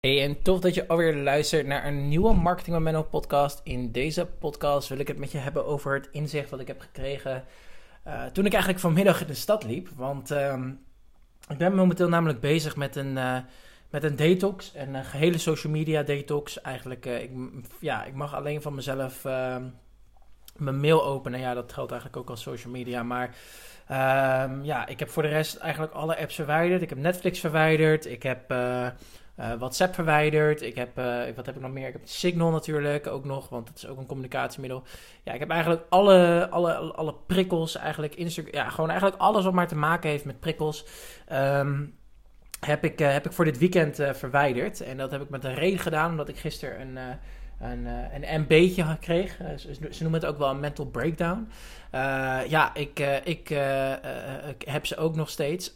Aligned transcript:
Hey, 0.00 0.22
en 0.22 0.42
tof 0.42 0.60
dat 0.60 0.74
je 0.74 0.88
alweer 0.88 1.16
luistert 1.16 1.66
naar 1.66 1.86
een 1.86 2.08
nieuwe 2.08 2.34
Marketing 2.34 2.76
Momento 2.76 3.02
podcast. 3.02 3.60
In 3.64 3.92
deze 3.92 4.26
podcast 4.26 4.88
wil 4.88 4.98
ik 4.98 5.08
het 5.08 5.18
met 5.18 5.32
je 5.32 5.38
hebben 5.38 5.66
over 5.66 5.94
het 5.94 6.08
inzicht 6.12 6.50
wat 6.50 6.60
ik 6.60 6.66
heb 6.66 6.80
gekregen 6.80 7.44
uh, 8.06 8.24
toen 8.24 8.46
ik 8.46 8.52
eigenlijk 8.52 8.82
vanmiddag 8.82 9.20
in 9.20 9.26
de 9.26 9.34
stad 9.34 9.64
liep. 9.64 9.88
Want 9.96 10.30
uh, 10.30 10.64
ik 11.48 11.58
ben 11.58 11.74
momenteel 11.74 12.08
namelijk 12.08 12.40
bezig 12.40 12.76
met 12.76 12.96
een, 12.96 13.16
uh, 13.16 13.38
met 13.90 14.04
een 14.04 14.16
detox, 14.16 14.72
een 14.74 15.04
gehele 15.04 15.38
social 15.38 15.72
media 15.72 16.02
detox. 16.02 16.60
Eigenlijk, 16.60 17.06
ik, 17.06 17.30
ja, 17.80 18.04
ik 18.04 18.14
mag 18.14 18.34
alleen 18.34 18.62
van 18.62 18.74
mezelf 18.74 19.24
ehm, 19.24 19.64
mijn 20.56 20.80
mail 20.80 21.04
openen. 21.04 21.40
Ja, 21.40 21.54
dat 21.54 21.72
geldt 21.72 21.90
eigenlijk 21.90 22.20
ook 22.22 22.30
als 22.30 22.42
social 22.42 22.72
media, 22.72 23.02
maar... 23.02 23.36
Ehm, 23.86 24.62
ja, 24.62 24.86
ik 24.86 24.98
heb 24.98 25.10
voor 25.10 25.22
de 25.22 25.28
rest 25.28 25.56
eigenlijk 25.56 25.92
alle 25.92 26.18
apps 26.18 26.34
verwijderd. 26.34 26.82
Ik 26.82 26.88
heb 26.88 26.98
Netflix 26.98 27.40
verwijderd. 27.40 28.06
Ik 28.06 28.22
heb 28.22 28.52
uh, 29.38 29.52
WhatsApp 29.58 29.94
verwijderd. 29.94 30.62
Ik 30.62 30.74
heb, 30.74 30.98
uh, 30.98 31.20
wat 31.36 31.46
heb 31.46 31.54
ik 31.56 31.60
nog 31.60 31.70
meer? 31.70 31.86
Ik 31.86 31.92
heb 31.92 32.02
Signal 32.04 32.50
natuurlijk 32.50 33.06
ook 33.06 33.24
nog, 33.24 33.48
want 33.48 33.66
dat 33.66 33.76
is 33.76 33.86
ook 33.86 33.98
een 33.98 34.06
communicatiemiddel. 34.06 34.82
Ja, 35.22 35.32
ik 35.32 35.40
heb 35.40 35.50
eigenlijk 35.50 35.82
alle, 35.88 36.48
alle, 36.50 36.74
alle 36.74 37.14
prikkels, 37.26 37.76
eigenlijk 37.76 38.14
Instagram, 38.14 38.54
ja, 38.54 38.68
gewoon 38.68 38.90
eigenlijk 38.90 39.20
alles 39.20 39.44
wat 39.44 39.52
maar 39.52 39.68
te 39.68 39.76
maken 39.76 40.10
heeft 40.10 40.24
met 40.24 40.40
prikkels. 40.40 40.84
Um, 41.32 41.96
heb 42.66 42.84
ik, 42.84 43.00
uh, 43.00 43.12
heb 43.12 43.26
ik 43.26 43.32
voor 43.32 43.44
dit 43.44 43.58
weekend 43.58 43.96
verwijderd. 44.12 44.80
En 44.80 44.96
dat 44.96 45.10
heb 45.10 45.20
ik 45.20 45.28
met 45.28 45.44
een 45.44 45.54
reden 45.54 45.78
gedaan, 45.78 46.10
omdat 46.10 46.28
ik 46.28 46.36
gisteren 46.36 46.80
een 46.80 47.18
een, 47.60 47.86
uh, 47.86 47.92
een 48.12 48.40
MB'tje 48.40 48.96
kreeg. 49.00 49.40
Uh, 49.40 49.46
ze, 49.56 49.74
ze, 49.90 50.02
noemen 50.02 50.20
het 50.20 50.28
ook 50.28 50.38
wel 50.38 50.50
een 50.50 50.60
mental 50.60 50.86
breakdown. 50.86 51.48
Uh, 51.94 52.38
ja, 52.48 52.74
ik, 52.74 52.98
ik, 53.24 53.50
ik, 54.58 54.68
heb 54.68 54.86
ze 54.86 54.96
ook 54.96 55.16
nog 55.16 55.30
steeds. 55.30 55.72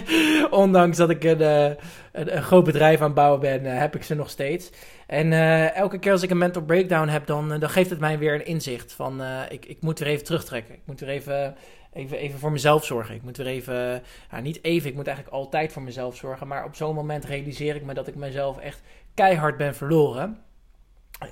Ondanks 0.50 0.96
dat 0.96 1.10
ik 1.10 1.24
een, 1.24 1.76
een, 2.12 2.42
groot 2.42 2.64
bedrijf 2.64 2.98
aan 2.98 3.04
het 3.04 3.14
bouwen 3.14 3.40
ben, 3.40 3.64
heb 3.64 3.94
ik 3.94 4.02
ze 4.02 4.14
nog 4.14 4.30
steeds. 4.30 4.70
En 5.06 5.32
elke 5.74 5.98
keer 5.98 6.12
als 6.12 6.22
ik 6.22 6.30
een 6.30 6.38
mental 6.38 6.62
breakdown 6.62 7.08
heb, 7.08 7.26
dan, 7.26 7.48
dan 7.48 7.70
geeft 7.70 7.90
het 7.90 8.00
mij 8.00 8.18
weer 8.18 8.34
een 8.34 8.46
inzicht 8.46 8.92
van 8.92 9.22
ik, 9.48 9.66
ik 9.66 9.82
moet 9.82 9.98
weer 9.98 10.08
even 10.08 10.24
terugtrekken. 10.24 10.74
Ik 10.74 10.82
moet 10.84 11.00
weer 11.00 11.08
even, 11.08 11.54
even, 11.92 12.18
even 12.18 12.38
voor 12.38 12.52
mezelf 12.52 12.84
zorgen. 12.84 13.14
Ik 13.14 13.22
moet 13.22 13.36
weer 13.36 13.46
even, 13.46 14.02
ja, 14.30 14.40
niet 14.40 14.64
even, 14.64 14.90
ik 14.90 14.96
moet 14.96 15.06
eigenlijk 15.06 15.36
altijd 15.36 15.72
voor 15.72 15.82
mezelf 15.82 16.16
zorgen. 16.16 16.48
Maar 16.48 16.64
op 16.64 16.74
zo'n 16.74 16.94
moment 16.94 17.24
realiseer 17.24 17.76
ik 17.76 17.84
me 17.84 17.94
dat 17.94 18.08
ik 18.08 18.14
mezelf 18.14 18.58
echt 18.58 18.82
keihard 19.14 19.56
ben 19.56 19.74
verloren. 19.74 20.38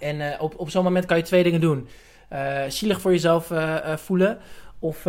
En 0.01 0.21
uh, 0.21 0.35
op, 0.39 0.59
op 0.59 0.71
zo'n 0.71 0.85
moment 0.85 1.07
kan 1.07 1.17
je 1.17 1.23
twee 1.23 1.43
dingen 1.43 1.61
doen. 1.61 1.89
Uh, 2.33 2.63
zielig 2.69 3.01
voor 3.01 3.11
jezelf 3.11 3.51
uh, 3.51 3.97
voelen. 3.97 4.39
Of 4.79 5.03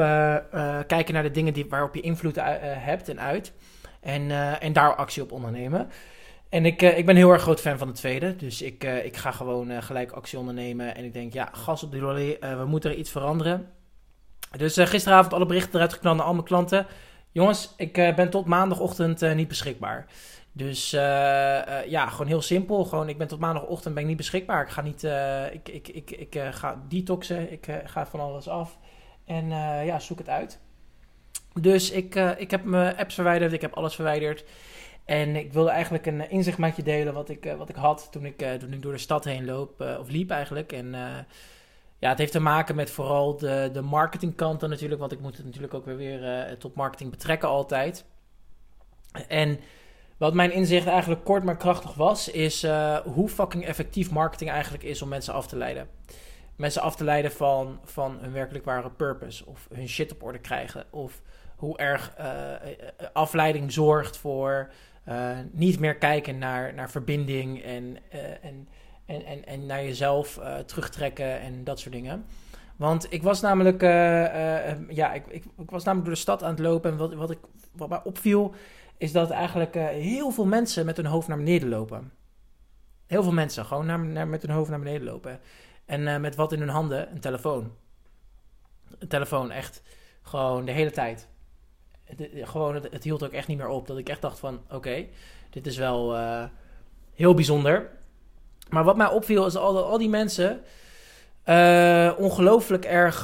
kijken 0.88 1.13
naar 1.13 1.23
de 1.23 1.31
dingen 1.31 1.53
die, 1.53 1.66
waarop 1.69 1.95
je 1.95 2.02
invloed 2.02 2.35
hebt 2.61 3.09
en 3.09 3.19
uit. 3.19 3.53
En, 4.02 4.31
en 4.59 4.73
daar 4.73 4.95
actie 4.95 5.23
op 5.23 5.31
ondernemen. 5.31 5.89
En 6.50 6.66
ik, 6.66 6.81
ik 6.81 7.05
ben 7.05 7.16
heel 7.16 7.31
erg 7.31 7.41
groot 7.41 7.61
fan 7.61 7.77
van 7.77 7.88
het 7.88 7.95
tweede. 7.95 8.35
Dus 8.35 8.61
ik, 8.61 8.83
ik 8.83 9.17
ga 9.17 9.31
gewoon 9.31 9.83
gelijk 9.83 10.11
actie 10.11 10.39
ondernemen. 10.39 10.95
En 10.95 11.03
ik 11.03 11.13
denk, 11.13 11.33
ja, 11.33 11.50
gas 11.52 11.83
op 11.83 11.91
die 11.91 12.02
lolly. 12.02 12.38
we 12.39 12.66
moeten 12.66 12.91
er 12.91 12.97
iets 12.97 13.11
veranderen. 13.11 13.67
Dus 14.57 14.77
gisteravond 14.77 15.33
alle 15.33 15.45
berichten 15.45 15.73
eruit 15.73 15.94
geknald 15.94 16.17
naar 16.17 16.25
al 16.25 16.33
mijn 16.33 16.45
klanten. 16.45 16.88
Jongens, 17.31 17.73
ik 17.77 17.94
ben 17.94 18.30
tot 18.30 18.45
maandagochtend 18.45 19.35
niet 19.35 19.47
beschikbaar. 19.47 20.05
Dus 20.59 20.93
uh, 20.93 21.02
uh, 21.02 21.85
ja, 21.85 22.07
gewoon 22.07 22.27
heel 22.27 22.41
simpel. 22.41 22.85
Gewoon, 22.85 23.09
ik 23.09 23.17
ben 23.17 23.27
tot 23.27 23.39
maandagochtend 23.39 23.93
ben 23.93 24.03
ik 24.03 24.09
niet 24.09 24.17
beschikbaar. 24.17 24.63
Ik 24.63 24.69
ga 24.69 24.81
niet, 24.81 25.03
uh, 25.03 25.53
ik, 25.53 25.69
ik, 25.69 25.88
ik, 25.88 26.11
ik 26.11 26.41
ga 26.51 26.81
detoxen. 26.88 27.51
Ik 27.51 27.67
ga 27.83 28.05
van 28.05 28.19
alles 28.19 28.47
af. 28.47 28.77
En 29.25 29.49
ja, 29.85 29.99
zoek 29.99 30.17
het 30.17 30.29
uit. 30.29 30.59
Dus 31.61 31.91
ik, 31.91 32.16
ik 32.16 32.51
heb 32.51 32.63
mijn 32.63 32.97
apps 32.97 33.16
verwijderd. 33.16 33.53
Ik 33.53 33.61
heb 33.61 33.73
alles 33.73 33.95
verwijderd. 33.95 34.45
En 35.05 35.35
ik 35.35 35.53
wilde 35.53 35.69
eigenlijk 35.69 36.05
een 36.05 36.29
inzicht 36.29 36.57
met 36.57 36.75
je 36.75 36.83
delen 36.83 37.13
wat 37.13 37.29
ik, 37.29 37.53
wat 37.57 37.69
ik 37.69 37.75
had 37.75 38.07
toen 38.11 38.25
ik, 38.25 38.38
toen 38.59 38.73
ik 38.73 38.81
door 38.81 38.91
de 38.91 38.97
stad 38.97 39.23
heen 39.23 39.45
loop. 39.45 39.81
of 39.99 40.09
liep 40.09 40.29
eigenlijk. 40.29 40.71
En 40.71 40.95
ja, 41.99 42.09
het 42.09 42.17
heeft 42.17 42.31
te 42.31 42.39
maken 42.39 42.75
met 42.75 42.91
vooral 42.91 43.38
de, 43.38 43.69
de 43.73 43.81
marketingkanten 43.81 44.69
natuurlijk. 44.69 44.99
Want 44.99 45.11
ik 45.11 45.19
moet 45.19 45.38
het 45.38 45.45
natuurlijk 45.45 45.73
ook 45.73 45.85
weer, 45.85 45.97
weer 45.97 46.57
tot 46.57 46.75
marketing 46.75 47.11
betrekken 47.11 47.50
altijd. 47.50 48.05
En 49.28 49.59
wat 50.19 50.34
mijn 50.34 50.52
inzicht 50.52 50.88
eigenlijk 50.88 51.24
kort 51.24 51.44
maar 51.44 51.57
krachtig 51.57 51.94
was, 51.94 52.30
is 52.30 52.63
uh, 52.63 52.97
hoe 52.97 53.30
fucking 53.30 53.66
effectief 53.66 54.12
marketing 54.12 54.50
eigenlijk 54.50 54.84
is 54.84 55.02
om 55.02 55.09
mensen 55.09 55.34
af 55.34 55.47
te 55.47 55.56
leiden. 55.56 55.88
Mensen 56.56 56.81
af 56.81 56.96
te 56.96 57.03
leiden 57.03 57.31
van, 57.31 57.80
van 57.84 58.18
hun 58.22 58.31
werkelijk 58.31 58.66
ware 58.66 58.90
purpose. 58.90 59.46
Of 59.46 59.68
hun 59.74 59.88
shit 59.88 60.12
op 60.12 60.24
orde 60.24 60.40
krijgen. 60.40 60.84
Of 60.90 61.22
hoe 61.56 61.78
erg 61.78 62.16
uh, 62.19 62.25
afleiding 63.13 63.72
zorgt 63.72 64.18
voor 64.18 64.72
niet 65.52 65.79
meer 65.79 65.96
kijken 65.96 66.38
naar, 66.38 66.74
naar 66.74 66.90
verbinding 66.90 67.63
en, 67.63 67.97
en, 68.41 68.68
en, 69.06 69.25
en, 69.25 69.46
en 69.46 69.66
naar 69.66 69.84
jezelf 69.84 70.40
terugtrekken 70.66 71.40
en 71.40 71.63
dat 71.63 71.79
soort 71.79 71.94
dingen. 71.94 72.25
Want 72.75 73.13
ik 73.13 73.24
was 73.24 73.41
namelijk, 73.41 73.81
ja, 74.90 75.13
ik, 75.13 75.28
ik, 75.28 75.44
ik, 75.58 75.69
was 75.69 75.84
namelijk 75.84 76.08
door 76.08 76.16
de 76.16 76.22
stad 76.22 76.44
aan 76.44 76.50
het 76.50 76.59
lopen 76.59 76.91
en 76.91 76.97
wat, 76.97 77.13
wat, 77.13 77.31
ik, 77.31 77.40
wat 77.72 77.90
mij 77.90 78.02
opviel 78.03 78.53
is 78.99 79.11
dat 79.11 79.29
eigenlijk 79.29 79.75
uh, 79.75 79.87
heel 79.87 80.31
veel 80.31 80.45
mensen 80.45 80.85
met 80.85 80.97
hun 80.97 81.05
hoofd 81.05 81.27
naar 81.27 81.37
beneden 81.37 81.69
lopen. 81.69 82.11
Heel 83.05 83.23
veel 83.23 83.31
mensen 83.31 83.65
gewoon 83.65 83.85
naar, 83.85 83.99
naar, 83.99 84.27
met 84.27 84.41
hun 84.41 84.51
hoofd 84.51 84.69
naar 84.69 84.79
beneden 84.79 85.07
lopen. 85.07 85.39
En 85.85 86.01
uh, 86.01 86.17
met 86.17 86.35
wat 86.35 86.51
in 86.51 86.59
hun 86.59 86.69
handen? 86.69 87.11
Een 87.11 87.19
telefoon. 87.19 87.71
Een 88.99 89.07
telefoon, 89.07 89.51
echt. 89.51 89.81
Gewoon 90.21 90.65
de 90.65 90.71
hele 90.71 90.91
tijd. 90.91 91.27
Het, 92.03 92.29
gewoon, 92.33 92.75
het, 92.75 92.87
het, 92.91 93.03
hield 93.03 93.23
ook 93.23 93.31
echt 93.31 93.47
niet 93.47 93.57
meer 93.57 93.67
op. 93.67 93.87
Dat 93.87 93.97
ik 93.97 94.09
echt 94.09 94.21
dacht 94.21 94.39
van, 94.39 94.61
oké, 94.71 95.05
dit 95.49 95.67
is 95.67 95.77
wel 95.77 96.16
heel 97.13 97.33
bijzonder. 97.33 97.89
Maar 98.69 98.83
wat 98.83 98.97
mij 98.97 99.07
opviel 99.07 99.45
is 99.45 99.55
al, 99.55 99.83
al 99.83 99.97
die 99.97 100.09
mensen 100.09 100.61
ongelooflijk 102.17 102.85
erg 102.85 103.23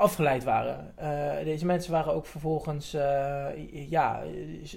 afgeleid 0.00 0.44
waren. 0.44 0.94
Uh, 1.02 1.44
deze 1.44 1.66
mensen 1.66 1.92
waren 1.92 2.14
ook 2.14 2.26
vervolgens, 2.26 2.94
uh, 2.94 3.90
ja, 3.90 4.22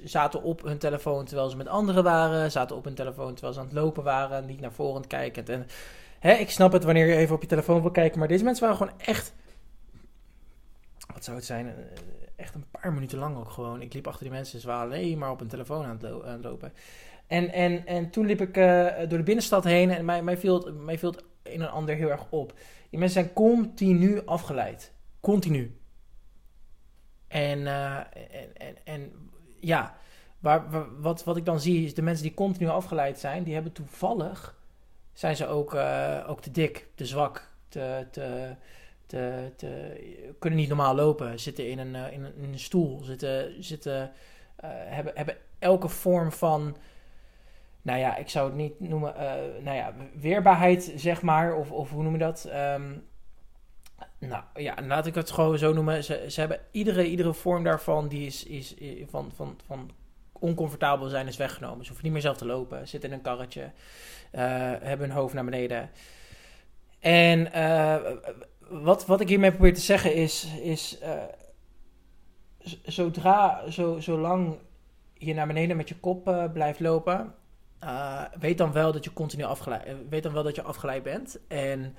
zaten 0.04 0.44
op 0.44 0.62
hun 0.64 0.78
telefoon 0.78 1.26
terwijl 1.26 1.50
ze 1.50 1.58
met 1.58 1.68
anderen 1.68 2.04
waren, 2.04 2.52
zaten 2.52 2.76
op 2.76 2.84
hun 2.84 2.96
telefoon 2.96 3.34
terwijl 3.34 3.54
ze 3.54 3.60
aan 3.60 3.66
het 3.66 3.76
lopen 3.76 4.04
waren, 4.04 4.46
niet 4.46 4.60
naar 4.60 4.72
voren 4.72 5.08
kijkend. 5.08 5.50
En 5.50 5.68
hè, 6.20 6.34
ik 6.34 6.50
snap 6.50 6.72
het 6.72 6.84
wanneer 6.84 7.08
je 7.08 7.16
even 7.16 7.36
op 7.36 7.42
je 7.42 7.48
telefoon 7.48 7.82
wil 7.82 7.92
kijken, 7.92 8.20
maar 8.20 8.28
deze 8.28 8.44
mensen 8.44 8.64
waren 8.64 8.78
gewoon 8.78 9.00
echt, 9.00 9.34
wat 11.14 11.24
zou 11.24 11.38
het 11.38 11.46
zijn, 11.46 11.68
eh, 11.68 11.74
echt 12.36 12.56
een 12.56 12.66
paar 12.72 12.94
minuten 12.94 13.18
lang 13.18 13.38
ook 13.38 13.50
gewoon. 13.50 13.82
Ik 13.82 13.94
liep 13.94 14.08
achter 14.08 14.24
die 14.24 14.34
mensen, 14.34 14.60
ze 14.60 14.68
waren 14.68 14.92
alleen 14.92 15.18
maar 15.18 15.32
op 15.32 15.40
hun 15.40 15.48
telefoon 15.48 15.86
aan 15.86 16.00
het, 16.02 16.44
lopen. 16.44 16.74
En, 17.28 17.52
en, 17.52 17.86
en 17.86 18.10
toen 18.10 18.26
liep 18.26 18.42
ik 18.42 18.54
door 19.10 19.18
de 19.18 19.24
binnenstad 19.24 19.64
heen 19.64 19.92
en 19.92 20.06
mij, 20.06 20.24
mij, 20.24 20.38
viel, 20.38 20.72
mij 20.74 20.98
viel 20.98 21.12
het 21.12 21.24
een 21.44 21.62
en 21.62 21.72
ander 21.72 21.96
heel 21.96 22.10
erg 22.10 22.26
op. 22.30 22.54
Die 22.90 23.00
mensen 23.00 23.24
zijn 23.24 23.34
continu 23.34 24.26
afgeleid. 24.26 24.93
Continu. 25.24 25.78
En, 27.28 27.60
uh, 27.60 27.98
en, 27.98 28.56
en, 28.58 28.76
en, 28.84 29.12
ja, 29.60 29.96
waar, 30.40 30.92
wat, 31.02 31.24
wat 31.24 31.38
ik 31.38 31.46
dan 31.46 31.60
zie 31.60 31.86
is 31.86 31.94
de 31.94 32.02
mensen 32.02 32.24
die 32.24 32.34
continu 32.34 32.70
afgeleid 32.70 33.20
zijn, 33.20 33.44
die 33.44 33.54
hebben 33.54 33.72
toevallig, 33.72 34.60
zijn 35.14 35.36
ze 35.36 35.48
ook, 35.48 35.74
uh, 35.74 36.26
ook 36.28 36.42
te 36.42 36.52
dik, 36.52 36.88
te 36.96 37.06
zwak, 37.06 37.50
te, 37.68 38.08
te, 38.12 38.56
te, 39.56 40.34
kunnen 40.40 40.60
niet 40.60 40.68
normaal 40.68 40.96
lopen, 40.96 41.40
zitten 41.40 41.70
in 41.70 41.80
een, 41.80 41.96
in 41.96 42.24
een, 42.24 42.36
in 42.36 42.52
een 42.52 42.60
stoel, 42.60 43.00
zitten, 43.04 43.64
zitten 43.64 44.12
hebben, 44.66 45.14
hebben 45.16 45.38
elke 45.60 45.88
vorm 45.88 46.32
van, 46.32 46.78
nou 47.82 48.00
ja, 48.00 48.16
ik 48.16 48.30
zou 48.30 48.48
het 48.48 48.56
niet 48.56 48.80
noemen, 48.80 49.14
nou 49.64 49.78
ja, 49.78 49.94
weerbaarheid, 50.14 50.94
zeg 50.96 51.22
maar, 51.22 51.56
of, 51.56 51.72
of 51.72 51.90
hoe 51.90 52.04
noem 52.04 52.14
je 52.14 52.20
dat? 52.20 52.50
Um, 52.54 53.12
nou 54.20 54.44
ja, 54.56 54.76
laat 54.82 55.06
ik 55.06 55.16
het 55.16 55.32
gewoon 55.32 55.58
zo 55.58 55.74
noemen. 55.74 56.04
Ze, 56.04 56.26
ze 56.30 56.40
hebben 56.40 56.60
iedere, 56.72 57.06
iedere 57.06 57.34
vorm 57.34 57.64
daarvan 57.64 58.08
die 58.08 58.26
is, 58.26 58.44
is, 58.44 58.76
van, 59.10 59.32
van, 59.36 59.60
van 59.66 59.92
oncomfortabel 60.44 61.08
zijn 61.08 61.28
is 61.28 61.38
weggenomen. 61.38 61.82
Ze 61.82 61.88
hoeven 61.88 62.04
niet 62.04 62.14
meer 62.14 62.22
zelf 62.22 62.38
te 62.38 62.46
lopen, 62.46 62.88
zitten 62.88 63.10
in 63.10 63.16
een 63.16 63.22
karretje, 63.22 63.62
uh, 63.62 63.70
hebben 64.82 65.08
hun 65.08 65.18
hoofd 65.18 65.34
naar 65.34 65.44
beneden. 65.44 65.90
En 67.00 67.48
uh, 67.56 67.96
wat, 68.60 69.06
wat 69.06 69.22
ik 69.22 69.28
hiermee 69.28 69.52
probeer 69.52 69.74
te 69.74 69.80
zeggen 69.80 70.16
is, 70.16 70.48
is 70.62 71.00
uh, 71.02 71.24
zodra, 72.84 73.70
zo, 73.70 74.00
zolang 74.00 74.58
je 75.14 75.34
naar 75.34 75.48
beneden 75.48 75.78
met 75.78 75.90
je 75.90 75.96
kop 75.96 76.50
blijft 76.54 76.80
lopen, 76.80 77.36
weet 78.40 78.58
dan 78.58 78.72
wel 78.72 78.92
dat 78.92 79.04
je 79.04 79.14
continu 79.14 79.44
afgeleid, 79.44 79.96
weet 80.10 80.24
dan 80.24 80.34
wel 80.34 80.44
dat 80.44 80.56
je 80.56 80.62
afgeleid 80.62 81.04
bent. 81.04 81.40
En 81.48 81.96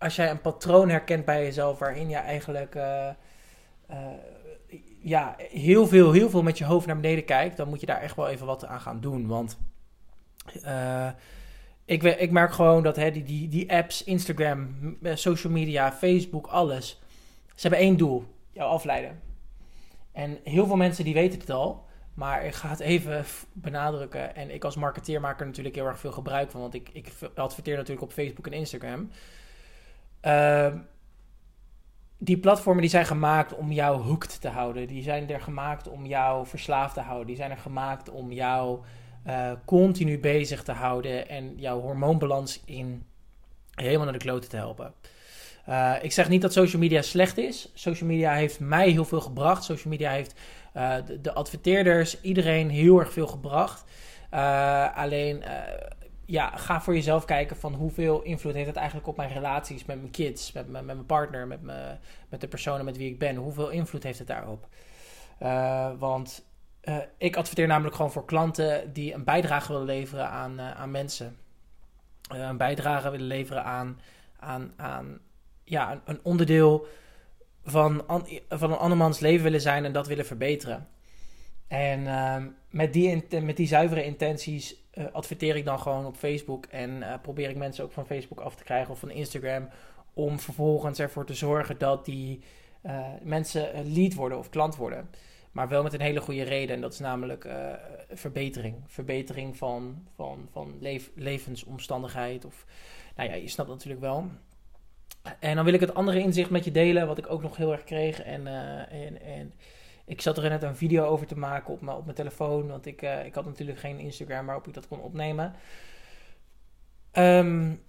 als 0.00 0.16
jij 0.16 0.30
een 0.30 0.40
patroon 0.40 0.88
herkent 0.88 1.24
bij 1.24 1.42
jezelf 1.44 1.78
waarin 1.78 2.08
je 2.08 2.16
eigenlijk 2.16 2.74
uh, 2.74 3.08
uh, 3.90 3.96
ja, 5.02 5.36
heel, 5.38 5.86
veel, 5.86 6.12
heel 6.12 6.30
veel 6.30 6.42
met 6.42 6.58
je 6.58 6.64
hoofd 6.64 6.86
naar 6.86 7.00
beneden 7.00 7.24
kijkt, 7.24 7.56
dan 7.56 7.68
moet 7.68 7.80
je 7.80 7.86
daar 7.86 8.00
echt 8.00 8.16
wel 8.16 8.28
even 8.28 8.46
wat 8.46 8.66
aan 8.66 8.80
gaan 8.80 9.00
doen. 9.00 9.26
Want 9.26 9.58
uh, 10.64 11.08
ik, 11.84 12.02
ik 12.02 12.30
merk 12.30 12.52
gewoon 12.52 12.82
dat 12.82 12.96
hè, 12.96 13.10
die, 13.10 13.22
die, 13.22 13.48
die 13.48 13.72
apps, 13.72 14.04
Instagram, 14.04 14.76
social 15.02 15.52
media, 15.52 15.92
Facebook, 15.92 16.46
alles, 16.46 17.00
ze 17.54 17.68
hebben 17.68 17.86
één 17.86 17.96
doel: 17.96 18.24
jou 18.50 18.70
afleiden. 18.70 19.20
En 20.12 20.38
heel 20.44 20.66
veel 20.66 20.76
mensen 20.76 21.04
die 21.04 21.14
weten 21.14 21.40
het 21.40 21.50
al, 21.50 21.86
Maar 22.14 22.44
ik 22.44 22.54
ga 22.54 22.68
het 22.68 22.80
even 22.80 23.24
benadrukken. 23.52 24.34
En 24.34 24.54
ik 24.54 24.64
als 24.64 24.76
marketeer 24.76 25.20
maak 25.20 25.40
er 25.40 25.46
natuurlijk 25.46 25.74
heel 25.74 25.86
erg 25.86 25.98
veel 25.98 26.12
gebruik 26.12 26.50
van. 26.50 26.60
Want 26.60 26.74
ik, 26.74 26.88
ik 26.92 27.12
adverteer 27.34 27.76
natuurlijk 27.76 28.02
op 28.02 28.12
Facebook 28.12 28.46
en 28.46 28.52
Instagram. 28.52 29.10
Uh, 30.22 30.66
die 32.18 32.38
platformen 32.38 32.80
die 32.80 32.90
zijn 32.90 33.06
gemaakt 33.06 33.54
om 33.54 33.72
jou 33.72 34.02
hooked 34.02 34.40
te 34.40 34.48
houden. 34.48 34.86
Die 34.86 35.02
zijn 35.02 35.30
er 35.30 35.40
gemaakt 35.40 35.88
om 35.88 36.06
jou 36.06 36.46
verslaafd 36.46 36.94
te 36.94 37.00
houden. 37.00 37.26
Die 37.26 37.36
zijn 37.36 37.50
er 37.50 37.56
gemaakt 37.56 38.10
om 38.10 38.32
jou 38.32 38.80
uh, 39.26 39.52
continu 39.64 40.18
bezig 40.18 40.62
te 40.62 40.72
houden. 40.72 41.28
En 41.28 41.54
jouw 41.56 41.80
hormoonbalans 41.80 42.62
in 42.64 43.06
helemaal 43.74 44.04
naar 44.04 44.12
de 44.12 44.24
kloten 44.24 44.50
te 44.50 44.56
helpen. 44.56 44.94
Uh, 45.68 45.94
ik 46.02 46.12
zeg 46.12 46.28
niet 46.28 46.42
dat 46.42 46.52
social 46.52 46.82
media 46.82 47.02
slecht 47.02 47.38
is. 47.38 47.70
Social 47.74 48.08
media 48.08 48.32
heeft 48.32 48.60
mij 48.60 48.90
heel 48.90 49.04
veel 49.04 49.20
gebracht. 49.20 49.64
Social 49.64 49.92
media 49.92 50.10
heeft 50.10 50.34
uh, 50.76 50.94
de, 51.06 51.20
de, 51.20 51.32
adverteerders, 51.32 52.20
iedereen 52.20 52.70
heel 52.70 52.98
erg 52.98 53.12
veel 53.12 53.26
gebracht. 53.26 53.84
Alleen, 54.94 55.42
ja, 56.30 56.56
ga 56.56 56.80
voor 56.80 56.94
jezelf 56.94 57.24
kijken 57.24 57.56
van 57.56 57.74
hoeveel 57.74 58.22
invloed 58.22 58.54
heeft 58.54 58.66
het 58.66 58.76
eigenlijk 58.76 59.08
op 59.08 59.16
mijn 59.16 59.32
relaties 59.32 59.84
met 59.84 59.96
mijn 59.96 60.10
kids, 60.10 60.52
met, 60.52 60.68
met, 60.68 60.84
mijn 60.84 61.06
partner, 61.06 61.46
met, 61.46 61.62
me, 61.62 61.96
met 62.28 62.40
de 62.40 62.48
personen 62.48 62.84
met 62.84 62.96
wie 62.96 63.10
ik 63.10 63.18
ben. 63.18 63.36
Hoeveel 63.36 63.70
invloed 63.70 64.02
heeft 64.02 64.18
het 64.18 64.28
daarop? 64.28 64.68
want 65.98 66.48
ik 67.18 67.36
adverteer 67.36 67.66
namelijk 67.66 67.96
gewoon 67.96 68.12
voor 68.12 68.24
klanten 68.24 68.92
die 68.92 69.14
een 69.14 69.24
bijdrage 69.24 69.72
willen 69.72 69.86
leveren 69.86 70.28
aan, 70.28 70.60
aan 70.60 70.90
mensen. 70.90 71.36
een 72.28 72.56
bijdrage 72.56 73.10
willen 73.10 73.26
leveren 73.26 73.64
aan, 73.64 74.00
aan, 74.38 74.72
aan 74.76 75.20
ja, 75.64 75.92
een, 75.92 76.00
een 76.04 76.20
onderdeel 76.22 76.86
van, 77.64 78.04
van 78.48 78.72
een 78.72 78.78
andermans 78.78 79.20
leven 79.20 79.44
willen 79.44 79.60
zijn 79.60 79.84
en 79.84 79.92
dat 79.92 80.06
willen 80.06 80.26
verbeteren. 80.26 80.88
En 81.68 82.00
uh, 82.00 82.36
met, 82.70 82.92
die, 82.92 83.24
met 83.40 83.56
die 83.56 83.66
zuivere 83.66 84.04
intenties 84.04 84.80
uh, 84.94 85.04
adverteer 85.12 85.56
ik 85.56 85.64
dan 85.64 85.80
gewoon 85.80 86.06
op 86.06 86.16
Facebook 86.16 86.66
en 86.66 86.90
uh, 86.90 87.14
probeer 87.22 87.50
ik 87.50 87.56
mensen 87.56 87.84
ook 87.84 87.92
van 87.92 88.06
Facebook 88.06 88.40
af 88.40 88.54
te 88.54 88.64
krijgen 88.64 88.92
of 88.92 88.98
van 88.98 89.10
Instagram. 89.10 89.68
Om 90.14 90.38
vervolgens 90.38 90.98
ervoor 90.98 91.26
te 91.26 91.34
zorgen 91.34 91.78
dat 91.78 92.04
die 92.04 92.40
uh, 92.82 93.06
mensen 93.22 93.92
lead 93.92 94.14
worden 94.14 94.38
of 94.38 94.48
klant 94.48 94.76
worden. 94.76 95.10
Maar 95.52 95.68
wel 95.68 95.82
met 95.82 95.92
een 95.92 96.00
hele 96.00 96.20
goede 96.20 96.42
reden. 96.42 96.74
En 96.74 96.80
dat 96.80 96.92
is 96.92 96.98
namelijk 96.98 97.48
verbetering. 98.10 98.76
Verbetering 98.86 99.56
van, 99.56 100.06
van, 100.14 100.48
van 100.52 100.78
levensomstandigheid. 101.14 102.44
Of, 102.44 102.66
nou 103.16 103.28
ja, 103.28 103.34
je 103.34 103.48
snapt 103.48 103.68
natuurlijk 103.68 104.00
wel. 104.00 104.26
En 105.38 105.56
dan 105.56 105.64
wil 105.64 105.74
ik 105.74 105.80
het 105.80 105.94
andere 105.94 106.20
inzicht 106.20 106.50
met 106.50 106.64
je 106.64 106.70
delen, 106.70 107.06
wat 107.06 107.18
ik 107.18 107.30
ook 107.30 107.42
nog 107.42 107.56
heel 107.56 107.72
erg 107.72 107.84
kreeg. 107.84 108.22
En, 108.22 108.46
en, 108.90 109.22
en 109.22 109.52
ik 110.10 110.20
zat 110.20 110.38
er 110.38 110.48
net 110.48 110.62
een 110.62 110.76
video 110.76 111.04
over 111.04 111.26
te 111.26 111.38
maken 111.38 111.72
op 111.72 111.80
mijn, 111.80 111.96
op 111.96 112.04
mijn 112.04 112.16
telefoon, 112.16 112.68
want 112.68 112.86
ik, 112.86 113.02
uh, 113.02 113.24
ik 113.24 113.34
had 113.34 113.44
natuurlijk 113.44 113.78
geen 113.78 113.98
Instagram 113.98 114.46
waarop 114.46 114.66
ik 114.66 114.74
dat 114.74 114.88
kon 114.88 115.00
opnemen. 115.00 115.54
Um, 117.12 117.82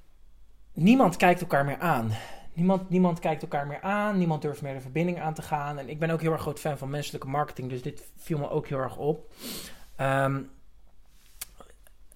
niemand 0.73 1.15
kijkt 1.15 1.41
elkaar 1.41 1.65
meer 1.65 1.79
aan. 1.79 2.11
Niemand, 2.53 2.89
niemand 2.89 3.19
kijkt 3.19 3.41
elkaar 3.41 3.67
meer 3.67 3.81
aan, 3.81 4.17
niemand 4.17 4.41
durft 4.41 4.61
meer 4.61 4.73
de 4.73 4.81
verbinding 4.81 5.19
aan 5.19 5.33
te 5.33 5.41
gaan. 5.41 5.77
En 5.77 5.89
ik 5.89 5.99
ben 5.99 6.09
ook 6.09 6.21
heel 6.21 6.31
erg 6.31 6.41
groot 6.41 6.59
fan 6.59 6.77
van 6.77 6.89
menselijke 6.89 7.27
marketing, 7.27 7.69
dus 7.69 7.81
dit 7.81 8.11
viel 8.17 8.37
me 8.37 8.49
ook 8.49 8.67
heel 8.67 8.79
erg 8.79 8.97
op. 8.97 9.33
Um, 10.01 10.49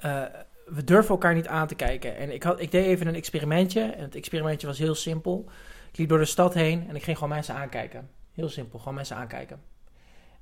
uh, 0.05 0.23
we 0.65 0.83
durven 0.83 1.09
elkaar 1.09 1.33
niet 1.33 1.47
aan 1.47 1.67
te 1.67 1.75
kijken. 1.75 2.17
En 2.17 2.33
ik, 2.33 2.43
had, 2.43 2.59
ik 2.59 2.71
deed 2.71 2.85
even 2.85 3.07
een 3.07 3.15
experimentje. 3.15 3.81
En 3.81 4.03
het 4.03 4.15
experimentje 4.15 4.67
was 4.67 4.77
heel 4.77 4.95
simpel. 4.95 5.49
Ik 5.91 5.97
liep 5.97 6.09
door 6.09 6.17
de 6.17 6.25
stad 6.25 6.53
heen 6.53 6.89
en 6.89 6.95
ik 6.95 7.03
ging 7.03 7.17
gewoon 7.17 7.33
mensen 7.33 7.55
aankijken. 7.55 8.09
Heel 8.33 8.49
simpel, 8.49 8.79
gewoon 8.79 8.93
mensen 8.93 9.15
aankijken. 9.15 9.74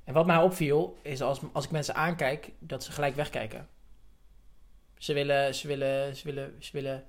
En 0.04 0.14
wat 0.14 0.26
mij 0.26 0.38
opviel, 0.38 0.98
is 1.02 1.22
als, 1.22 1.40
als 1.52 1.64
ik 1.64 1.70
mensen 1.70 1.94
aankijk, 1.94 2.50
dat 2.58 2.84
ze 2.84 2.92
gelijk 2.92 3.14
wegkijken. 3.14 3.68
Ze 4.98 5.12
willen, 5.12 5.54
ze 5.54 5.66
willen, 5.66 6.16
ze 6.16 6.24
willen, 6.24 6.54
ze 6.58 6.70
willen 6.72 7.04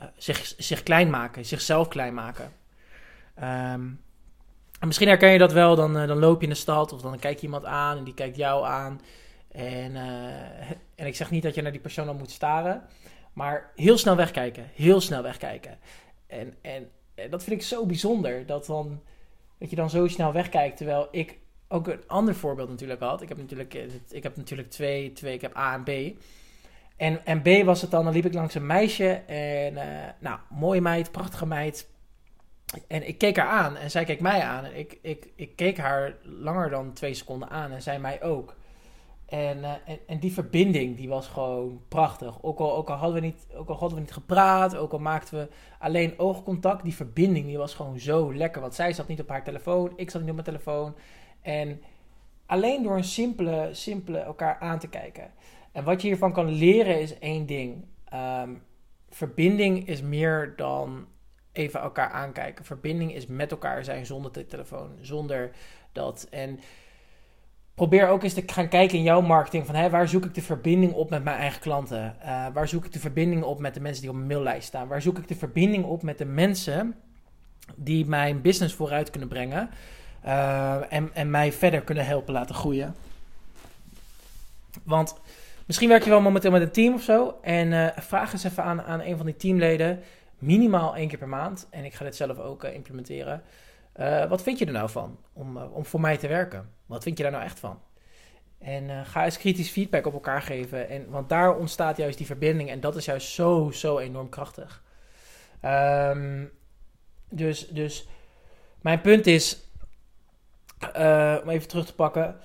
uh, 0.00 0.06
zich, 0.16 0.54
zich 0.56 0.82
klein 0.82 1.10
maken, 1.10 1.44
zichzelf 1.44 1.88
klein 1.88 2.14
maken. 2.14 2.52
Um, 3.36 4.00
en 4.78 4.86
misschien 4.86 5.08
herken 5.08 5.30
je 5.30 5.38
dat 5.38 5.52
wel, 5.52 5.76
dan, 5.76 5.96
uh, 5.96 6.06
dan 6.06 6.18
loop 6.18 6.40
je 6.40 6.46
in 6.46 6.52
de 6.52 6.58
stad 6.58 6.92
of 6.92 7.00
dan 7.00 7.18
kijk 7.18 7.36
je 7.36 7.46
iemand 7.46 7.64
aan 7.64 7.98
en 7.98 8.04
die 8.04 8.14
kijkt 8.14 8.36
jou 8.36 8.66
aan. 8.66 9.00
En, 9.48 9.90
uh, 9.92 10.70
en 11.00 11.06
ik 11.06 11.16
zeg 11.16 11.30
niet 11.30 11.42
dat 11.42 11.54
je 11.54 11.62
naar 11.62 11.72
die 11.72 11.80
persoon 11.80 12.06
dan 12.06 12.16
moet 12.16 12.30
staren, 12.30 12.82
maar 13.32 13.72
heel 13.74 13.98
snel 13.98 14.16
wegkijken. 14.16 14.70
Heel 14.74 15.00
snel 15.00 15.22
wegkijken. 15.22 15.78
En, 16.26 16.54
en, 16.60 16.90
en 17.14 17.30
dat 17.30 17.44
vind 17.44 17.60
ik 17.60 17.66
zo 17.66 17.86
bijzonder, 17.86 18.46
dat, 18.46 18.66
dan, 18.66 19.02
dat 19.58 19.70
je 19.70 19.76
dan 19.76 19.90
zo 19.90 20.06
snel 20.06 20.32
wegkijkt. 20.32 20.76
Terwijl 20.76 21.08
ik 21.10 21.38
ook 21.68 21.86
een 21.86 22.02
ander 22.06 22.34
voorbeeld 22.34 22.68
natuurlijk 22.68 23.00
had. 23.00 23.22
Ik 23.22 23.28
heb 23.28 23.38
natuurlijk, 23.38 23.74
eh, 23.74 23.82
ik 24.10 24.22
heb 24.22 24.36
natuurlijk 24.36 24.70
twee, 24.70 25.12
twee, 25.12 25.34
ik 25.34 25.40
heb 25.40 25.56
A 25.56 25.74
en 25.74 25.82
B. 25.82 26.18
En, 26.96 27.26
en 27.26 27.42
B 27.42 27.64
was 27.64 27.80
het 27.80 27.90
dan, 27.90 28.04
dan 28.04 28.12
liep 28.12 28.24
ik 28.24 28.34
langs 28.34 28.54
een 28.54 28.66
meisje 28.66 29.08
en 29.26 29.72
uh, 29.72 29.82
nou, 30.18 30.38
mooie 30.50 30.80
meid, 30.80 31.12
prachtige 31.12 31.46
meid. 31.46 31.88
En 32.86 33.08
ik 33.08 33.18
keek 33.18 33.36
haar 33.36 33.48
aan 33.48 33.76
en 33.76 33.90
zij 33.90 34.04
keek 34.04 34.20
mij 34.20 34.42
aan. 34.42 34.64
En 34.64 34.78
ik, 34.78 34.98
ik, 35.02 35.28
ik 35.34 35.56
keek 35.56 35.78
haar 35.78 36.16
langer 36.22 36.70
dan 36.70 36.92
twee 36.92 37.14
seconden 37.14 37.48
aan 37.48 37.70
en 37.72 37.82
zij 37.82 38.00
mij 38.00 38.22
ook. 38.22 38.56
En, 39.26 39.58
uh, 39.58 39.70
en, 39.84 39.98
en, 40.06 40.18
die 40.18 40.32
verbinding 40.32 40.96
die 40.96 41.08
was 41.08 41.28
gewoon 41.28 41.80
prachtig. 41.88 42.42
Ook 42.42 42.58
al, 42.58 42.76
ook, 42.76 42.90
al 42.90 42.96
hadden 42.96 43.20
we 43.20 43.26
niet, 43.26 43.46
ook 43.54 43.68
al 43.68 43.76
hadden 43.76 43.94
we 43.94 44.04
niet 44.04 44.12
gepraat, 44.12 44.76
ook 44.76 44.92
al 44.92 44.98
maakten 44.98 45.38
we 45.38 45.48
alleen 45.78 46.18
oogcontact, 46.18 46.82
die 46.82 46.94
verbinding 46.94 47.46
die 47.46 47.58
was 47.58 47.74
gewoon 47.74 47.98
zo 47.98 48.34
lekker. 48.34 48.60
Want 48.60 48.74
zij 48.74 48.92
zat 48.92 49.08
niet 49.08 49.20
op 49.20 49.28
haar 49.28 49.44
telefoon, 49.44 49.92
ik 49.96 50.10
zat 50.10 50.20
niet 50.20 50.30
op 50.30 50.36
mijn 50.36 50.46
telefoon. 50.46 50.94
En 51.48 51.82
alleen 52.46 52.82
door 52.82 52.96
een 52.96 53.04
simpele, 53.04 53.68
simpele 53.72 54.18
elkaar 54.18 54.58
aan 54.58 54.78
te 54.78 54.88
kijken. 54.88 55.30
En 55.72 55.84
wat 55.84 56.02
je 56.02 56.08
hiervan 56.08 56.32
kan 56.32 56.48
leren 56.48 57.00
is 57.00 57.18
één 57.18 57.46
ding. 57.46 57.84
Um, 58.14 58.62
verbinding 59.08 59.88
is 59.88 60.02
meer 60.02 60.52
dan 60.56 61.06
even 61.52 61.80
elkaar 61.80 62.10
aankijken. 62.10 62.64
Verbinding 62.64 63.14
is 63.14 63.26
met 63.26 63.50
elkaar 63.50 63.84
zijn 63.84 64.06
zonder 64.06 64.32
de 64.32 64.46
telefoon, 64.46 64.90
zonder 65.00 65.50
dat. 65.92 66.26
En 66.30 66.60
probeer 67.74 68.08
ook 68.08 68.22
eens 68.22 68.34
te 68.34 68.42
gaan 68.46 68.68
kijken 68.68 68.98
in 68.98 69.04
jouw 69.04 69.20
marketing 69.20 69.66
van 69.66 69.74
hè, 69.74 69.90
waar 69.90 70.08
zoek 70.08 70.24
ik 70.24 70.34
de 70.34 70.42
verbinding 70.42 70.92
op 70.92 71.10
met 71.10 71.24
mijn 71.24 71.38
eigen 71.38 71.60
klanten? 71.60 72.16
Uh, 72.20 72.46
waar 72.52 72.68
zoek 72.68 72.84
ik 72.84 72.92
de 72.92 72.98
verbinding 72.98 73.42
op 73.42 73.60
met 73.60 73.74
de 73.74 73.80
mensen 73.80 74.02
die 74.02 74.10
op 74.10 74.16
mijn 74.16 74.28
maillijst 74.28 74.68
staan? 74.68 74.88
Waar 74.88 75.02
zoek 75.02 75.18
ik 75.18 75.28
de 75.28 75.34
verbinding 75.34 75.84
op 75.84 76.02
met 76.02 76.18
de 76.18 76.24
mensen 76.24 76.94
die 77.76 78.06
mijn 78.06 78.40
business 78.40 78.74
vooruit 78.74 79.10
kunnen 79.10 79.28
brengen 79.28 79.70
uh, 80.28 80.92
en, 80.92 81.10
en 81.14 81.30
mij 81.30 81.52
verder 81.52 81.80
kunnen 81.80 82.06
helpen 82.06 82.32
laten 82.32 82.54
groeien? 82.54 82.94
Want 84.82 85.16
misschien 85.66 85.88
werk 85.88 86.04
je 86.04 86.10
wel 86.10 86.20
momenteel 86.20 86.50
met 86.50 86.62
een 86.62 86.70
team 86.70 86.94
of 86.94 87.02
zo 87.02 87.38
en 87.42 87.72
uh, 87.72 87.88
vraag 87.96 88.32
eens 88.32 88.44
even 88.44 88.64
aan, 88.64 88.82
aan 88.82 89.00
een 89.00 89.16
van 89.16 89.26
die 89.26 89.36
teamleden, 89.36 90.00
minimaal 90.38 90.96
één 90.96 91.08
keer 91.08 91.18
per 91.18 91.28
maand, 91.28 91.66
en 91.70 91.84
ik 91.84 91.94
ga 91.94 92.04
dit 92.04 92.16
zelf 92.16 92.38
ook 92.38 92.64
implementeren. 92.64 93.42
wat 94.28 94.42
vind 94.42 94.58
je 94.58 94.66
er 94.66 94.72
nou 94.72 94.90
van 94.90 95.18
om, 95.32 95.56
om 95.56 95.84
voor 95.84 96.00
mij 96.00 96.16
te 96.16 96.28
werken? 96.28 96.70
Wat 96.86 97.02
vind 97.02 97.16
je 97.16 97.22
daar 97.22 97.32
nou 97.32 97.44
echt 97.44 97.58
van? 97.58 97.80
En 98.58 99.06
ga 99.06 99.24
eens 99.24 99.38
kritisch 99.38 99.70
feedback 99.70 100.06
op 100.06 100.12
elkaar 100.12 100.42
geven. 100.42 100.88
En, 100.88 101.10
want 101.10 101.28
daar 101.28 101.56
ontstaat 101.56 101.96
juist 101.96 102.18
die 102.18 102.26
verbinding. 102.26 102.70
En 102.70 102.80
dat 102.80 102.96
is 102.96 103.04
juist 103.04 103.28
zo, 103.28 103.70
zo 103.70 103.98
enorm 103.98 104.28
krachtig. 104.28 104.82
Um, 105.64 106.50
dus, 107.30 107.68
dus 107.68 108.08
mijn 108.80 109.00
punt 109.00 109.26
is. 109.26 109.62
Uh, 110.96 111.36
om 111.42 111.48
even 111.48 111.68
terug 111.68 111.86
te 111.86 111.94
pakken. 111.94 112.36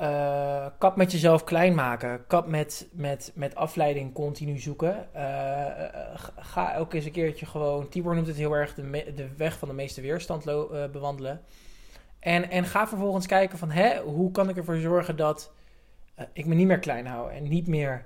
Uh, 0.00 0.66
kap 0.78 0.96
met 0.96 1.12
jezelf 1.12 1.44
klein 1.44 1.74
maken. 1.74 2.26
Kap 2.26 2.46
met, 2.46 2.88
met, 2.92 3.32
met 3.34 3.54
afleiding 3.54 4.12
continu 4.12 4.58
zoeken. 4.58 5.08
ga 6.36 6.72
elke 6.72 6.96
eens 6.96 7.04
een 7.04 7.12
keertje 7.12 7.46
gewoon. 7.46 7.88
Tibor 7.88 8.14
noemt 8.14 8.26
het 8.26 8.36
heel 8.36 8.52
erg 8.52 8.74
de, 8.74 9.12
de 9.14 9.28
weg 9.36 9.58
van 9.58 9.68
de 9.68 9.74
meeste 9.74 10.00
weerstand 10.00 10.44
bewandelen. 10.92 11.40
En, 12.18 12.50
en 12.50 12.64
ga 12.64 12.88
vervolgens 12.88 13.26
kijken 13.26 13.58
van, 13.58 13.70
hè, 13.70 14.00
hoe 14.00 14.30
kan 14.30 14.48
ik 14.48 14.56
ervoor 14.56 14.76
zorgen 14.76 15.16
dat 15.16 15.52
ik 16.32 16.46
me 16.46 16.54
niet 16.54 16.66
meer 16.66 16.78
klein 16.78 17.06
hou 17.06 17.32
en 17.32 17.48
niet 17.48 17.66
meer, 17.66 18.04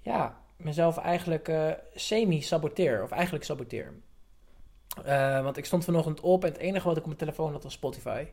ja, 0.00 0.40
mezelf 0.56 0.98
eigenlijk 0.98 1.52
semi-saboteer, 1.94 3.02
of 3.02 3.10
eigenlijk 3.10 3.44
saboteer. 3.44 3.92
Want 5.42 5.56
ik 5.56 5.64
stond 5.64 5.84
vanochtend 5.84 6.20
op 6.20 6.44
en 6.44 6.52
het 6.52 6.60
enige 6.60 6.86
wat 6.86 6.96
ik 6.96 7.02
op 7.02 7.06
mijn 7.06 7.18
telefoon 7.18 7.52
had 7.52 7.62
was 7.62 7.72
Spotify. 7.72 8.26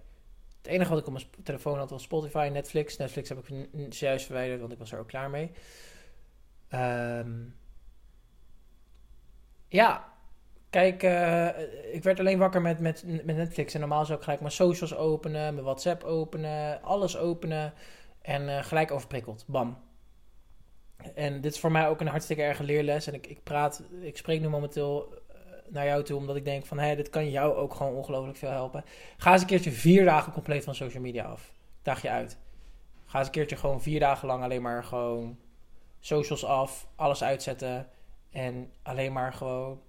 Het 0.58 0.68
enige 0.68 0.90
wat 0.90 1.00
ik 1.00 1.08
op 1.08 1.14
mijn 1.14 1.26
telefoon 1.44 1.78
had 1.78 1.90
was 1.90 2.04
Spotify, 2.04 2.50
Netflix. 2.52 2.98
Netflix 2.98 3.30
heb 3.30 3.48
ik 3.48 3.94
juist 3.94 4.26
verwijderd, 4.26 4.60
want 4.60 4.72
ik 4.72 4.80
was 4.80 4.92
er 4.92 5.00
ook 5.00 5.08
klaar 5.08 5.30
mee. 5.30 5.52
Um, 6.72 7.56
ja, 9.68 10.10
Kijk, 10.70 11.04
uh, 11.04 11.48
ik 11.94 12.04
werd 12.04 12.20
alleen 12.20 12.38
wakker 12.38 12.62
met, 12.62 12.80
met, 12.80 13.04
met 13.06 13.36
Netflix. 13.36 13.74
En 13.74 13.80
normaal 13.80 14.06
zou 14.06 14.18
ik 14.18 14.24
gelijk 14.24 14.42
mijn 14.42 14.54
socials 14.54 14.96
openen, 14.96 15.54
mijn 15.54 15.66
WhatsApp 15.66 16.04
openen, 16.04 16.82
alles 16.82 17.18
openen. 17.18 17.74
En 18.22 18.44
uh, 18.44 18.64
gelijk 18.64 18.92
overprikkeld. 18.92 19.44
Bam. 19.48 19.78
En 21.16 21.42
dit 21.42 21.54
is 21.54 21.60
voor 21.60 21.72
mij 21.72 21.88
ook 21.88 22.02
een 22.02 22.08
hartstikke 22.08 22.42
erge 22.42 22.64
leerles. 22.64 23.08
En 23.08 23.14
ik, 23.14 23.28
ik 23.28 23.44
praat, 23.44 23.84
ik 24.02 24.18
spreek 24.18 24.42
nu 24.42 24.50
momenteel 24.50 25.14
eh, 25.14 25.19
naar 25.72 25.86
jou 25.86 26.04
toe, 26.04 26.18
omdat 26.18 26.36
ik 26.36 26.46
denk 26.46 26.66
van, 26.66 26.80
hé, 26.80 26.96
dit 26.96 27.10
kan 27.10 27.30
jou 27.30 27.56
ook 27.56 27.74
gewoon 27.74 27.94
ongelooflijk 27.94 28.38
veel 28.38 28.50
helpen. 28.50 28.84
Ga 29.18 29.32
eens 29.32 29.42
een 29.42 29.48
keertje 29.48 29.72
vier 29.72 30.06
dagen 30.06 30.34
compleet 30.34 30.64
van 30.64 30.76
social 30.76 31.02
media 31.02 31.24
af. 31.24 31.52
Daag 31.82 32.02
je 32.02 32.10
uit. 32.10 32.38
Ga 33.06 33.18
eens 33.18 33.28
een 33.28 33.34
keertje 33.34 33.56
gewoon 33.56 33.82
vier 33.82 34.00
dagen 34.00 34.28
lang 34.28 34.44
alleen 34.44 34.62
maar 34.62 34.84
gewoon 34.84 35.38
socials 36.00 36.46
af, 36.46 36.88
alles 36.96 37.24
uitzetten. 37.24 37.88
En 38.32 38.72
alleen 38.82 39.14
maar 39.14 39.34
gewoon, 39.34 39.82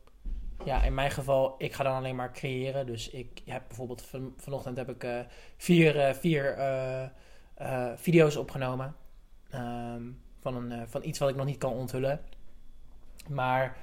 ja, 0.65 0.83
in 0.83 0.95
mijn 0.95 1.11
geval, 1.11 1.55
ik 1.59 1.73
ga 1.73 1.85
dan 1.85 1.95
alleen 1.95 2.17
maar 2.17 2.33
creëren. 2.33 2.87
Dus 2.87 3.11
ik 3.11 3.43
heb 3.45 3.63
bijvoorbeeld 3.67 4.03
van, 4.03 4.35
vanochtend 4.37 4.77
heb 4.77 4.89
ik 4.89 5.05
uh, 5.05 5.21
vier, 5.57 5.97
uh, 5.97 6.15
vier 6.15 6.59
uh, 7.61 7.93
video's 7.97 8.37
opgenomen. 8.37 8.97
Um, 9.55 10.23
van, 10.41 10.55
een, 10.55 10.89
van 10.89 11.05
iets 11.05 11.19
wat 11.19 11.29
ik 11.29 11.37
nog 11.37 11.47
niet 11.47 11.59
kan 11.59 11.73
onthullen. 11.73 12.21
Maar 13.29 13.77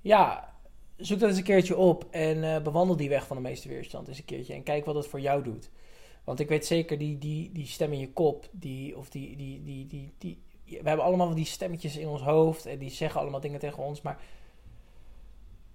ja, 0.00 0.54
zoek 0.96 1.18
dat 1.18 1.28
eens 1.28 1.38
een 1.38 1.44
keertje 1.44 1.76
op 1.76 2.06
en 2.10 2.62
bewandel 2.62 2.96
die 2.96 3.08
weg 3.08 3.26
van 3.26 3.36
de 3.36 3.42
meeste 3.42 3.68
weerstand 3.68 4.08
eens 4.08 4.18
een 4.18 4.24
keertje. 4.24 4.54
En 4.54 4.62
kijk 4.62 4.84
wat 4.84 4.94
het 4.94 5.06
voor 5.06 5.20
jou 5.20 5.42
doet. 5.42 5.70
Want 6.24 6.40
ik 6.40 6.48
weet 6.48 6.66
zeker, 6.66 6.98
die, 6.98 7.18
die, 7.18 7.52
die 7.52 7.66
stem 7.66 7.92
in 7.92 7.98
je 7.98 8.12
kop, 8.12 8.48
die, 8.52 8.96
of 8.96 9.08
die, 9.10 9.36
die, 9.36 9.62
die, 9.62 9.86
die, 9.86 10.12
die, 10.18 10.42
we 10.64 10.88
hebben 10.88 11.04
allemaal 11.04 11.34
die 11.34 11.44
stemmetjes 11.44 11.96
in 11.96 12.08
ons 12.08 12.22
hoofd 12.22 12.66
en 12.66 12.78
die 12.78 12.90
zeggen 12.90 13.20
allemaal 13.20 13.40
dingen 13.40 13.60
tegen 13.60 13.82
ons, 13.82 14.02
maar 14.02 14.20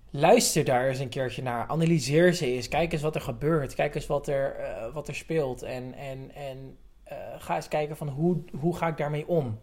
luister 0.10 0.64
daar 0.64 0.88
eens 0.88 1.00
een 1.00 1.10
keertje 1.10 1.42
naar. 1.42 1.68
Analyseer 1.68 2.34
ze 2.34 2.46
eens. 2.46 2.68
Kijk 2.68 2.94
eens 2.94 3.02
wat 3.02 3.16
er 3.16 3.22
gebeurt. 3.22 3.76
Kijk 3.76 3.96
eens 3.96 4.08
wat 4.08 4.28
er, 4.28 4.60
uh, 4.60 4.94
wat 4.94 5.08
er 5.08 5.16
speelt. 5.16 5.62
En, 5.62 5.94
en, 5.94 6.32
en 6.36 6.78
uh, 7.12 7.18
ga 7.38 7.56
eens 7.56 7.68
kijken 7.68 7.98
van 7.98 8.10
hoe, 8.10 8.44
hoe 8.60 8.78
ga 8.78 8.88
ik 8.88 8.98
daarmee 8.98 9.28
om. 9.28 9.60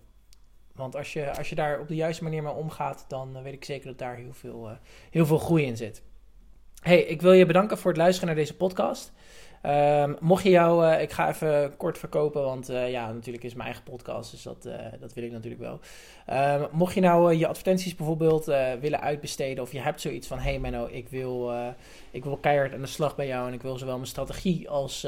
Want 0.79 0.97
als 0.97 1.13
je, 1.13 1.37
als 1.37 1.49
je 1.49 1.55
daar 1.55 1.81
op 1.81 1.89
de 1.89 1.95
juiste 1.95 2.23
manier 2.23 2.43
mee 2.43 2.53
omgaat, 2.53 3.05
dan 3.09 3.43
weet 3.43 3.53
ik 3.53 3.65
zeker 3.65 3.87
dat 3.87 3.99
daar 3.99 4.17
heel 4.17 4.33
veel, 4.33 4.71
uh, 4.71 4.77
heel 5.11 5.27
veel 5.27 5.39
groei 5.39 5.65
in 5.65 5.77
zit. 5.77 6.03
Hey, 6.83 7.01
ik 7.01 7.23
wil 7.23 7.33
je 7.33 7.47
bedanken 7.47 7.79
voor 7.79 7.91
het 7.91 8.01
luisteren 8.01 8.29
naar 8.29 8.37
deze 8.37 8.57
podcast. 8.57 9.13
Um, 9.63 10.17
mocht 10.21 10.43
je 10.43 10.51
jou, 10.51 10.87
uh, 10.87 11.03
ik 11.03 11.13
ga 11.13 11.29
even 11.29 11.77
kort 11.77 11.99
verkopen, 11.99 12.43
want 12.43 12.71
uh, 12.71 12.91
ja, 12.91 13.13
natuurlijk 13.13 13.45
is 13.45 13.53
mijn 13.55 13.67
eigen 13.67 13.85
podcast, 13.85 14.31
dus 14.31 14.43
dat, 14.43 14.67
uh, 14.67 14.75
dat 15.01 15.13
wil 15.15 15.25
ik 15.25 15.33
natuurlijk 15.33 15.63
wel. 15.63 15.81
Um, 16.61 16.69
mocht 16.73 16.95
je 16.95 17.01
nou 17.01 17.35
je 17.35 17.47
advertenties 17.47 17.95
bijvoorbeeld 17.95 18.45
willen 18.81 19.01
uitbesteden, 19.01 19.63
of 19.63 19.73
je 19.73 19.81
hebt 19.81 20.01
zoiets 20.01 20.27
van: 20.27 20.39
hey 20.39 20.59
Menno, 20.59 20.87
ik 20.91 21.09
wil, 21.09 21.53
ik 22.11 22.25
wil 22.25 22.37
keihard 22.37 22.75
aan 22.75 22.81
de 22.81 22.87
slag 22.87 23.17
bij 23.17 23.27
jou 23.27 23.49
en 23.49 23.55
ik 23.55 23.63
wil 23.63 23.79
zowel 23.79 23.95
mijn 23.95 24.07
strategie 24.07 24.69
als, 24.69 25.07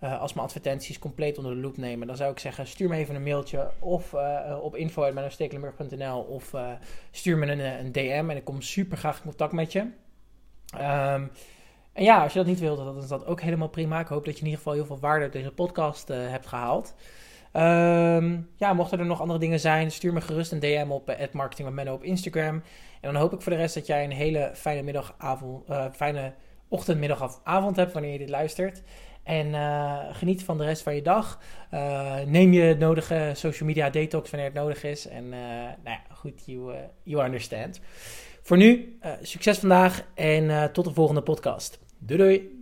als 0.00 0.32
mijn 0.32 0.46
advertenties 0.46 0.98
compleet 0.98 1.38
onder 1.38 1.54
de 1.54 1.60
loep 1.60 1.76
nemen, 1.76 2.06
dan 2.06 2.16
zou 2.16 2.30
ik 2.30 2.38
zeggen: 2.38 2.66
stuur 2.66 2.88
me 2.88 2.96
even 2.96 3.14
een 3.14 3.22
mailtje 3.22 3.70
of 3.78 4.14
op 4.60 4.76
info.mennostekelenburg.nl 4.76 6.20
of 6.20 6.54
stuur 7.10 7.38
me 7.38 7.46
een, 7.46 7.60
een, 7.60 7.92
DM 7.92 8.26
en 8.30 8.36
ik 8.36 8.44
kom 8.44 8.62
super 8.62 8.98
graag 8.98 9.16
in 9.16 9.22
contact 9.22 9.52
met 9.52 9.72
je. 9.72 9.86
Um, 10.80 11.30
en 11.98 12.04
ja, 12.04 12.22
als 12.22 12.32
je 12.32 12.38
dat 12.38 12.48
niet 12.48 12.60
wilt, 12.60 12.76
dan 12.76 12.98
is 12.98 13.08
dat 13.08 13.26
ook 13.26 13.40
helemaal 13.40 13.68
prima. 13.68 14.00
Ik 14.00 14.06
hoop 14.06 14.24
dat 14.24 14.34
je 14.34 14.40
in 14.40 14.46
ieder 14.46 14.58
geval 14.58 14.74
heel 14.74 14.86
veel 14.86 14.98
waarde 14.98 15.24
uit 15.24 15.32
deze 15.32 15.52
podcast 15.52 16.10
uh, 16.10 16.16
hebt 16.30 16.46
gehaald. 16.46 16.94
Um, 17.52 18.48
ja, 18.56 18.72
mochten 18.72 18.98
er 18.98 19.06
nog 19.06 19.20
andere 19.20 19.38
dingen 19.38 19.60
zijn, 19.60 19.90
stuur 19.90 20.12
me 20.12 20.20
gerust 20.20 20.52
een 20.52 20.60
DM 20.60 20.86
op 20.88 21.10
uh, 21.10 21.16
marketingmenno 21.32 21.92
op 21.92 22.02
Instagram. 22.02 22.54
En 23.00 23.12
dan 23.12 23.14
hoop 23.14 23.32
ik 23.32 23.40
voor 23.40 23.52
de 23.52 23.58
rest 23.58 23.74
dat 23.74 23.86
jij 23.86 24.04
een 24.04 24.12
hele 24.12 24.50
fijne 24.54 24.82
middagavond, 24.82 25.70
uh, 25.70 25.84
fijne 25.92 26.32
ochtend, 26.68 26.98
middag 26.98 27.22
of 27.22 27.40
avond 27.44 27.76
hebt 27.76 27.92
wanneer 27.92 28.12
je 28.12 28.18
dit 28.18 28.28
luistert. 28.28 28.82
En 29.22 29.54
geniet 30.14 30.44
van 30.44 30.58
de 30.58 30.64
rest 30.64 30.82
van 30.82 30.94
je 30.94 31.02
dag. 31.02 31.38
Neem 32.26 32.52
je 32.52 32.76
nodige 32.78 33.30
social 33.34 33.68
media 33.68 33.90
detox 33.90 34.30
wanneer 34.30 34.48
het 34.48 34.58
nodig 34.58 34.84
is. 34.84 35.08
En 35.08 35.28
nou 35.28 35.78
ja, 35.84 36.00
goed, 36.14 36.42
you, 36.46 36.74
you 37.02 37.24
understand. 37.24 37.80
Voor 38.42 38.56
nu, 38.56 38.98
succes 39.22 39.58
vandaag 39.58 40.02
en 40.14 40.72
tot 40.72 40.84
de 40.84 40.92
volgende 40.92 41.22
podcast. 41.22 41.78
Doei 42.00 42.18
doei! 42.18 42.57